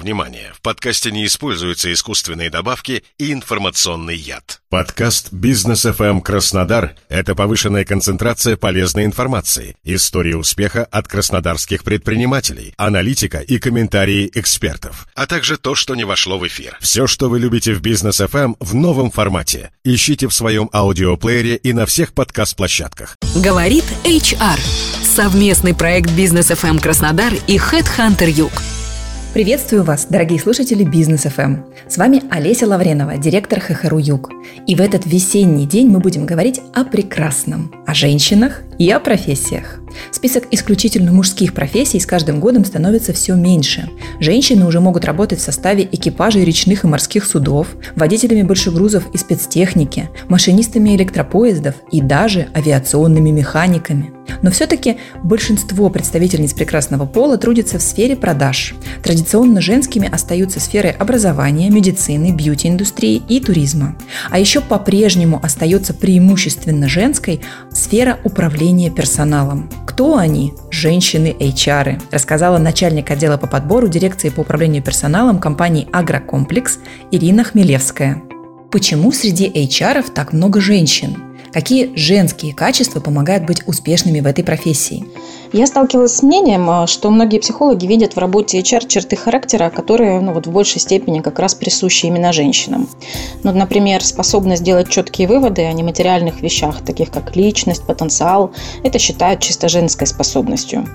Внимание! 0.00 0.50
В 0.54 0.62
подкасте 0.62 1.10
не 1.10 1.26
используются 1.26 1.92
искусственные 1.92 2.48
добавки 2.48 3.04
и 3.18 3.34
информационный 3.34 4.16
яд. 4.16 4.62
Подкаст 4.70 5.30
«Бизнес 5.30 5.84
FM 5.84 6.22
Краснодар»— 6.22 6.94
это 7.10 7.34
повышенная 7.34 7.84
концентрация 7.84 8.56
полезной 8.56 9.04
информации, 9.04 9.76
истории 9.84 10.32
успеха 10.32 10.86
от 10.86 11.06
краснодарских 11.06 11.84
предпринимателей, 11.84 12.72
аналитика 12.78 13.40
и 13.40 13.58
комментарии 13.58 14.30
экспертов, 14.32 15.06
а 15.14 15.26
также 15.26 15.58
то, 15.58 15.74
что 15.74 15.94
не 15.94 16.04
вошло 16.04 16.38
в 16.38 16.46
эфир. 16.46 16.78
Все, 16.80 17.06
что 17.06 17.28
вы 17.28 17.38
любите 17.38 17.74
в 17.74 17.82
«Бизнес 17.82 18.22
FM» 18.22 18.56
в 18.58 18.74
новом 18.74 19.10
формате. 19.10 19.70
Ищите 19.84 20.28
в 20.28 20.32
своем 20.32 20.70
аудиоплеере 20.72 21.56
и 21.56 21.74
на 21.74 21.84
всех 21.84 22.14
подкаст-площадках. 22.14 23.18
Говорит 23.34 23.84
HR. 24.04 24.58
Совместный 25.04 25.74
проект 25.74 26.10
«Бизнес 26.12 26.50
FM 26.50 26.80
Краснодар» 26.80 27.34
и 27.46 27.58
HeadHunter 27.58 28.30
Юг. 28.30 28.52
Приветствую 29.32 29.84
вас, 29.84 30.08
дорогие 30.10 30.40
слушатели 30.40 30.82
Бизнес 30.82 31.20
ФМ. 31.20 31.58
С 31.88 31.98
вами 31.98 32.20
Олеся 32.32 32.66
Лавренова, 32.66 33.16
директор 33.16 33.60
ХХРУ 33.60 33.98
Юг. 33.98 34.30
И 34.66 34.74
в 34.74 34.80
этот 34.80 35.06
весенний 35.06 35.68
день 35.68 35.86
мы 35.86 36.00
будем 36.00 36.26
говорить 36.26 36.60
о 36.74 36.84
прекрасном, 36.84 37.72
о 37.86 37.94
женщинах 37.94 38.62
и 38.76 38.90
о 38.90 38.98
профессиях. 38.98 39.78
Список 40.10 40.48
исключительно 40.50 41.12
мужских 41.12 41.54
профессий 41.54 42.00
с 42.00 42.06
каждым 42.06 42.40
годом 42.40 42.64
становится 42.64 43.12
все 43.12 43.36
меньше. 43.36 43.88
Женщины 44.18 44.66
уже 44.66 44.80
могут 44.80 45.04
работать 45.04 45.38
в 45.38 45.42
составе 45.42 45.88
экипажей 45.92 46.44
речных 46.44 46.82
и 46.82 46.88
морских 46.88 47.24
судов, 47.24 47.68
водителями 47.94 48.42
большегрузов 48.42 49.04
и 49.14 49.16
спецтехники, 49.16 50.10
машинистами 50.28 50.96
электропоездов 50.96 51.76
и 51.92 52.00
даже 52.00 52.48
авиационными 52.52 53.30
механиками. 53.30 54.10
Но 54.42 54.50
все-таки 54.50 54.96
большинство 55.22 55.88
представительниц 55.90 56.52
прекрасного 56.52 57.06
пола 57.06 57.38
трудятся 57.38 57.78
в 57.78 57.82
сфере 57.82 58.16
продаж. 58.16 58.74
Традиционно 59.02 59.60
женскими 59.60 60.08
остаются 60.10 60.60
сферы 60.60 60.88
образования, 60.88 61.70
медицины, 61.70 62.32
бьюти-индустрии 62.32 63.22
и 63.28 63.40
туризма. 63.40 63.96
А 64.30 64.38
еще 64.38 64.60
по-прежнему 64.60 65.40
остается 65.42 65.94
преимущественно 65.94 66.88
женской 66.88 67.40
сфера 67.72 68.18
управления 68.24 68.90
персоналом. 68.90 69.70
Кто 69.86 70.16
они? 70.16 70.54
Женщины 70.70 71.34
HR, 71.38 72.00
рассказала 72.10 72.58
начальник 72.58 73.10
отдела 73.10 73.36
по 73.36 73.46
подбору 73.46 73.88
дирекции 73.88 74.30
по 74.30 74.40
управлению 74.40 74.82
персоналом 74.82 75.38
компании 75.38 75.88
«Агрокомплекс» 75.92 76.78
Ирина 77.10 77.44
Хмелевская. 77.44 78.22
Почему 78.70 79.10
среди 79.10 79.48
HR 79.48 80.12
так 80.12 80.32
много 80.32 80.60
женщин? 80.60 81.29
Какие 81.52 81.92
женские 81.96 82.54
качества 82.54 83.00
помогают 83.00 83.44
быть 83.44 83.66
успешными 83.66 84.20
в 84.20 84.26
этой 84.26 84.44
профессии? 84.44 85.04
Я 85.52 85.66
сталкивалась 85.66 86.14
с 86.14 86.22
мнением, 86.22 86.70
а, 86.70 86.86
что 86.86 87.10
многие 87.10 87.40
психологи 87.40 87.84
видят 87.84 88.14
в 88.14 88.18
работе 88.18 88.60
HR 88.60 88.86
черты 88.86 89.16
характера, 89.16 89.68
которые 89.68 90.20
ну, 90.20 90.32
вот 90.32 90.46
в 90.46 90.52
большей 90.52 90.80
степени 90.80 91.18
как 91.18 91.40
раз 91.40 91.56
присущи 91.56 92.06
именно 92.06 92.32
женщинам. 92.32 92.88
Ну, 93.42 93.50
например, 93.50 94.04
способность 94.04 94.62
делать 94.62 94.90
четкие 94.90 95.26
выводы 95.26 95.64
о 95.64 95.72
нематериальных 95.72 96.40
вещах, 96.40 96.82
таких 96.82 97.10
как 97.10 97.34
личность, 97.34 97.82
потенциал, 97.82 98.52
это 98.84 99.00
считают 99.00 99.40
чисто 99.40 99.68
женской 99.68 100.06
способностью. 100.06 100.86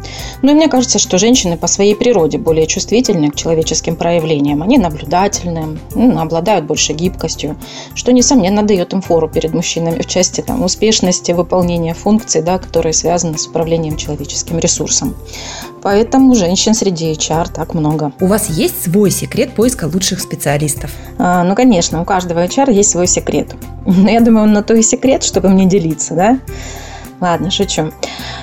Ну 0.42 0.54
мне 0.54 0.70
кажется, 0.70 1.00
что 1.00 1.18
женщины 1.18 1.58
по 1.58 1.68
своей 1.68 1.96
природе 1.96 2.38
более 2.38 2.66
чувствительны 2.66 3.32
к 3.32 3.36
человеческим 3.36 3.98
проявлениям. 3.98 4.64
Они 4.64 4.78
наблюдательны, 4.78 5.80
ну, 5.96 6.18
обладают 6.18 6.64
больше 6.64 6.94
гибкостью, 6.94 7.58
что, 7.94 8.14
несомненно, 8.14 8.64
дает 8.64 8.94
им 8.94 9.02
фору 9.02 9.28
перед 9.28 9.54
мужчинами 9.54 10.02
в 10.02 10.08
части 10.08 10.45
там, 10.46 10.64
успешности 10.64 11.32
выполнения 11.32 11.94
функций, 11.94 12.42
да, 12.42 12.58
которые 12.58 12.94
связаны 12.94 13.38
с 13.38 13.48
управлением 13.48 13.98
человеческим 13.98 14.60
ресурсом. 14.60 15.16
Поэтому 15.82 16.34
женщин 16.36 16.74
среди 16.74 17.12
HR 17.12 17.52
так 17.54 17.74
много. 17.74 18.12
У 18.20 18.28
вас 18.28 18.50
есть 18.50 18.84
свой 18.84 19.12
секрет 19.12 19.54
поиска 19.54 19.86
лучших 19.86 20.20
специалистов? 20.20 20.92
А, 21.18 21.44
ну, 21.44 21.56
конечно, 21.56 22.02
у 22.02 22.06
каждого 22.06 22.44
HR 22.46 22.72
есть 22.72 22.92
свой 22.92 23.08
секрет. 23.08 23.56
Но 23.86 24.10
я 24.10 24.22
думаю, 24.22 24.46
он 24.46 24.54
на 24.54 24.64
то 24.64 24.74
и 24.74 24.82
секрет, 24.82 25.24
чтобы 25.24 25.50
мне 25.50 25.66
делиться, 25.66 26.16
да? 26.16 26.40
Ладно, 27.22 27.52
шучу. 27.52 27.92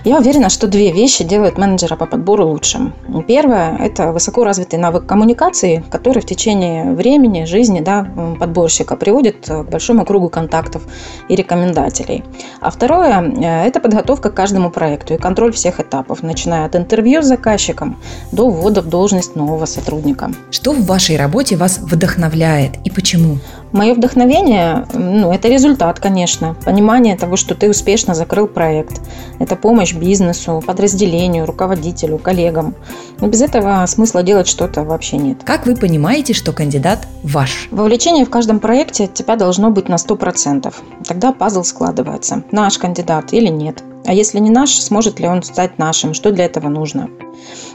Я 0.04 0.18
уверена, 0.18 0.48
что 0.48 0.66
две 0.66 0.90
вещи 0.90 1.22
делают 1.22 1.58
менеджера 1.58 1.94
по 1.94 2.06
подбору 2.06 2.48
лучшим. 2.48 2.92
Первое– 3.28 3.76
это 3.80 4.10
высоко 4.10 4.42
развитый 4.42 4.80
навык 4.80 5.06
коммуникации, 5.06 5.84
который 5.90 6.20
в 6.20 6.26
течение 6.26 6.92
времени, 6.92 7.44
жизни 7.44 7.78
да, 7.78 8.08
подборщика 8.40 8.96
приводит 8.96 9.46
к 9.46 9.62
большому 9.70 10.04
кругу 10.04 10.28
контактов 10.28 10.82
и 11.28 11.36
рекомендателей. 11.36 12.24
А 12.60 12.72
второе– 12.72 13.64
это 13.64 13.78
подготовка 13.78 14.30
к 14.30 14.34
каждому 14.34 14.70
проекту 14.70 15.14
и 15.14 15.18
контроль 15.18 15.52
всех 15.52 15.78
этапов, 15.78 16.24
начиная 16.24 16.66
от 16.66 16.74
интервью 16.74 17.22
с 17.22 17.26
заказчиком 17.26 17.96
до 18.32 18.50
ввода 18.50 18.82
в 18.82 18.88
должность 18.88 19.36
нового 19.36 19.66
сотрудника. 19.66 20.32
Что 20.50 20.72
в 20.72 20.84
вашей 20.84 21.16
работе 21.16 21.54
вас 21.54 21.78
вдохновляет 21.78 22.72
и 22.84 22.90
почему? 22.90 23.38
Мое 23.72 23.94
вдохновение, 23.94 24.86
ну, 24.92 25.32
это 25.32 25.48
результат, 25.48 25.98
конечно. 25.98 26.54
Понимание 26.64 27.16
того, 27.16 27.36
что 27.36 27.54
ты 27.54 27.70
успешно 27.70 28.14
закрыл 28.14 28.46
проект. 28.46 29.00
Это 29.38 29.56
помощь 29.56 29.94
бизнесу, 29.94 30.62
подразделению, 30.66 31.46
руководителю, 31.46 32.18
коллегам. 32.18 32.74
Но 33.20 33.28
без 33.28 33.40
этого 33.40 33.84
смысла 33.86 34.22
делать 34.22 34.46
что-то 34.46 34.82
вообще 34.82 35.16
нет. 35.16 35.38
Как 35.44 35.66
вы 35.66 35.74
понимаете, 35.74 36.34
что 36.34 36.52
кандидат 36.52 37.06
ваш? 37.22 37.68
Вовлечение 37.70 38.26
в 38.26 38.30
каждом 38.30 38.60
проекте 38.60 39.04
от 39.04 39.14
тебя 39.14 39.36
должно 39.36 39.70
быть 39.70 39.88
на 39.88 39.94
100%. 39.94 40.72
Тогда 41.06 41.32
пазл 41.32 41.62
складывается. 41.62 42.42
Наш 42.50 42.78
кандидат 42.78 43.32
или 43.32 43.48
нет. 43.48 43.82
А 44.04 44.12
если 44.12 44.38
не 44.38 44.50
наш, 44.50 44.78
сможет 44.80 45.20
ли 45.20 45.28
он 45.28 45.42
стать 45.42 45.78
нашим? 45.78 46.14
Что 46.14 46.32
для 46.32 46.44
этого 46.44 46.68
нужно? 46.68 47.08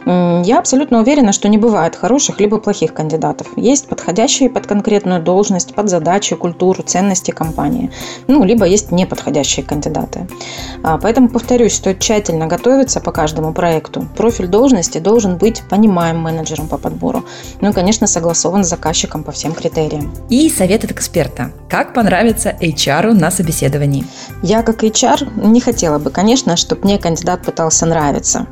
Я 0.06 0.60
абсолютно 0.60 1.00
уверена, 1.00 1.34
что 1.34 1.50
не 1.50 1.58
бывает 1.58 1.96
хороших 1.96 2.40
либо 2.40 2.60
плохих 2.60 2.94
кандидатов. 2.94 3.48
Есть 3.58 3.90
подходящие 3.90 4.50
под 4.50 4.66
конкретную 4.66 5.22
должность, 5.22 5.76
под 5.76 5.90
задачи, 5.90 6.36
культуру, 6.36 6.82
ценности 6.84 7.32
компании. 7.32 7.92
Ну, 8.28 8.46
либо 8.46 8.66
есть 8.66 8.92
неподходящие 8.92 9.66
кандидаты. 9.66 10.28
А, 10.84 10.98
поэтому 10.98 11.28
повторюсь, 11.28 11.74
стоит 11.74 12.00
тщательно 12.00 12.48
готовиться 12.48 13.02
по 13.02 13.12
каждому 13.12 13.54
проекту. 13.54 14.08
Профиль 14.16 14.48
должности 14.48 15.00
должен 15.00 15.38
быть 15.38 15.64
понимаем 15.70 16.20
менеджером 16.20 16.68
по 16.68 16.78
подбору. 16.78 17.26
Ну 17.60 17.72
и, 17.72 17.74
конечно, 17.74 18.08
согласован 18.08 18.64
с 18.64 18.70
заказчиком 18.70 19.24
по 19.24 19.34
всем 19.34 19.54
критериям. 19.54 20.14
И 20.30 20.50
совет 20.50 20.86
от 20.86 20.92
эксперта. 20.92 21.52
Как 21.70 21.94
понравится 21.94 22.56
HR 22.62 23.12
на 23.12 23.30
собеседовании? 23.30 24.06
Я, 24.42 24.64
как 24.64 24.84
HR, 24.84 25.48
не 25.48 25.60
хотела 25.60 26.00
бы, 26.00 26.12
конечно, 26.18 26.58
чтобы 26.58 26.82
мне 26.84 26.98
кандидат 26.98 27.44
пытался 27.44 27.86
нравиться. 27.86 28.48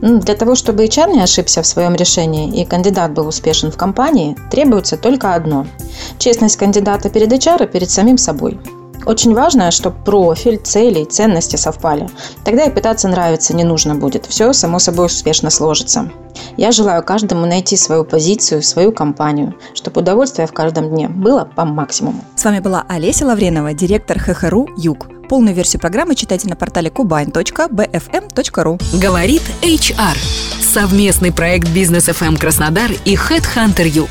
Ну, 0.00 0.20
для 0.20 0.36
того, 0.36 0.54
чтобы 0.54 0.84
HR 0.84 1.12
не 1.12 1.20
ошибся 1.20 1.60
в 1.60 1.66
своем 1.66 1.96
решении 1.96 2.60
и 2.60 2.64
кандидат 2.64 3.12
был 3.14 3.26
успешен 3.26 3.72
в 3.72 3.76
компании, 3.76 4.36
требуется 4.48 4.96
только 4.96 5.34
одно– 5.34 5.66
честность 6.18 6.56
кандидата 6.56 7.10
перед 7.10 7.32
HR 7.32 7.64
и 7.64 7.66
перед 7.66 7.90
самим 7.90 8.16
собой. 8.16 8.60
Очень 9.06 9.34
важно, 9.34 9.72
чтобы 9.72 9.96
профиль, 10.04 10.58
цели 10.58 11.00
и 11.00 11.04
ценности 11.04 11.56
совпали. 11.56 12.08
Тогда 12.44 12.64
и 12.64 12.70
пытаться 12.70 13.08
нравиться 13.08 13.56
не 13.56 13.64
нужно 13.64 13.96
будет. 13.96 14.26
Все 14.26 14.52
само 14.52 14.78
собой 14.78 15.06
успешно 15.06 15.50
сложится. 15.50 16.12
Я 16.56 16.70
желаю 16.70 17.02
каждому 17.02 17.44
найти 17.44 17.76
свою 17.76 18.04
позицию, 18.04 18.62
свою 18.62 18.92
компанию, 18.92 19.54
чтобы 19.74 20.02
удовольствие 20.02 20.46
в 20.46 20.52
каждом 20.52 20.90
дне 20.90 21.08
было 21.08 21.44
по 21.56 21.64
максимуму. 21.64 22.22
С 22.36 22.44
вами 22.44 22.60
была 22.60 22.84
Олеся 22.88 23.26
Лавренова, 23.26 23.72
директор 23.74 24.16
ХХРУ 24.16 24.68
«Юг». 24.76 25.19
Полную 25.30 25.54
версию 25.54 25.80
программы 25.80 26.16
читайте 26.16 26.48
на 26.48 26.56
портале 26.56 26.90
kubain.bfm.ru. 26.90 29.00
Говорит 29.00 29.42
HR. 29.62 30.16
Совместный 30.60 31.32
проект 31.32 31.68
Бизнес 31.68 32.08
FM 32.08 32.36
Краснодар 32.36 32.90
и 33.04 33.14
Headhunter 33.14 33.86
Юг. 33.86 34.10